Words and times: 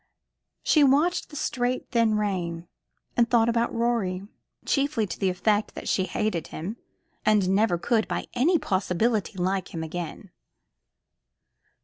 She 0.63 0.83
watched 0.83 1.29
the 1.29 1.35
straight 1.35 1.91
thin 1.91 2.15
rain, 2.17 2.67
and 3.15 3.29
thought 3.29 3.47
about 3.49 3.71
Rorie 3.71 4.27
chiefly 4.65 5.05
to 5.05 5.19
the 5.19 5.29
effect 5.29 5.75
that 5.75 5.87
she 5.87 6.05
hated 6.05 6.47
him, 6.47 6.77
and 7.23 7.51
never 7.51 7.77
could, 7.77 8.07
by 8.07 8.25
any 8.33 8.57
possibility, 8.57 9.37
like 9.37 9.75
him 9.75 9.83
again. 9.83 10.31